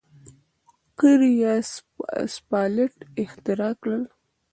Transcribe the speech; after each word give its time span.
قیر 0.97 1.21
یا 1.41 1.53
سفالټ 2.33 2.95
اختراع 3.21 3.73
کړ. 3.81 3.97